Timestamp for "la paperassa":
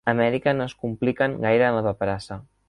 1.81-2.41